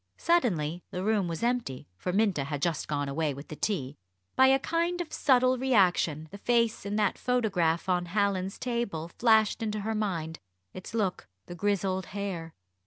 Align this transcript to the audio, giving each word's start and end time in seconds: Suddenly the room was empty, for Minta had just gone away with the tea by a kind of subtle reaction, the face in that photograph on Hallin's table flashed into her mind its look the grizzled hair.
Suddenly 0.17 0.83
the 0.89 1.03
room 1.03 1.27
was 1.27 1.43
empty, 1.43 1.87
for 1.95 2.11
Minta 2.11 2.45
had 2.45 2.59
just 2.63 2.87
gone 2.87 3.07
away 3.07 3.35
with 3.35 3.49
the 3.49 3.55
tea 3.55 3.99
by 4.35 4.47
a 4.47 4.57
kind 4.57 4.99
of 4.99 5.13
subtle 5.13 5.59
reaction, 5.59 6.27
the 6.31 6.39
face 6.39 6.87
in 6.87 6.95
that 6.95 7.19
photograph 7.19 7.87
on 7.87 8.07
Hallin's 8.07 8.57
table 8.57 9.09
flashed 9.19 9.61
into 9.61 9.81
her 9.81 9.93
mind 9.93 10.39
its 10.73 10.95
look 10.95 11.27
the 11.45 11.53
grizzled 11.53 12.07
hair. 12.17 12.55